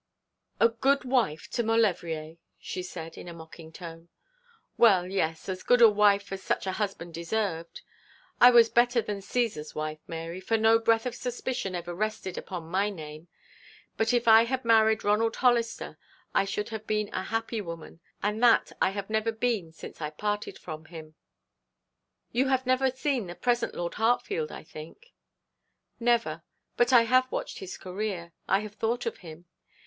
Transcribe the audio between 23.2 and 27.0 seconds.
the present Lord Hartfield, I think?' 'Never; but